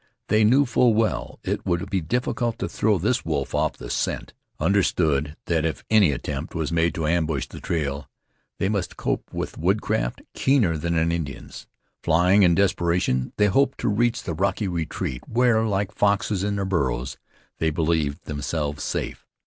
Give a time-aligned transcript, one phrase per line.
[0.29, 4.33] They knew full well it would be difficult to throw this wolf off the scent;
[4.59, 8.09] understood that if any attempt was made to ambush the trail,
[8.57, 11.67] they must cope with woodcraft keener than an Indian's.
[12.01, 16.65] Flying in desperation, they hoped to reach the rocky retreat, where, like foxes in their
[16.65, 17.19] burrows,
[17.59, 19.27] they believed themselves safe.